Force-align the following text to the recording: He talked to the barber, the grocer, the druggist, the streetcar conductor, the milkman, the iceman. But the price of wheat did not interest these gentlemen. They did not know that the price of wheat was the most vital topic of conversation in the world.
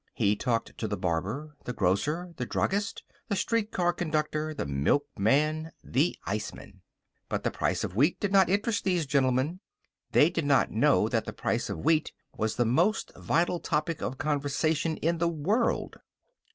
He 0.15 0.35
talked 0.35 0.75
to 0.79 0.87
the 0.87 0.97
barber, 0.97 1.55
the 1.65 1.73
grocer, 1.73 2.33
the 2.37 2.45
druggist, 2.47 3.03
the 3.27 3.35
streetcar 3.35 3.93
conductor, 3.93 4.51
the 4.51 4.65
milkman, 4.65 5.73
the 5.83 6.17
iceman. 6.25 6.81
But 7.29 7.43
the 7.43 7.51
price 7.51 7.83
of 7.83 7.95
wheat 7.95 8.19
did 8.19 8.31
not 8.31 8.49
interest 8.49 8.83
these 8.83 9.05
gentlemen. 9.05 9.59
They 10.11 10.31
did 10.31 10.45
not 10.47 10.71
know 10.71 11.07
that 11.09 11.25
the 11.25 11.33
price 11.33 11.69
of 11.69 11.85
wheat 11.85 12.13
was 12.35 12.55
the 12.55 12.65
most 12.65 13.11
vital 13.15 13.59
topic 13.59 14.01
of 14.01 14.17
conversation 14.17 14.97
in 14.97 15.19
the 15.19 15.29
world. 15.29 15.97